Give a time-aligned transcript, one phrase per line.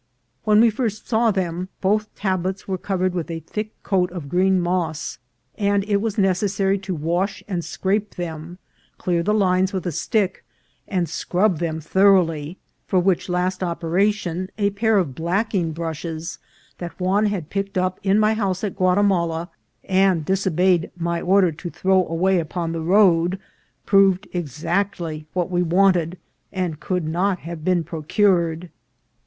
[0.45, 4.59] When we first saw them both tablets were covered with a thick coat of green
[4.59, 5.19] moss,
[5.59, 8.57] and it was necessary to wash and scrape them,
[8.97, 10.43] clear the lines with a stick,
[10.87, 16.39] and scrub them thoroughly, for which last operation a pair of blacking brushes
[16.79, 19.49] that Juan had picked up in my house at Guatimala,
[19.83, 23.37] and disobeyed my order to throw away upon the road,
[23.85, 26.17] proved exactly what we wanted
[26.51, 28.71] and could not have procured.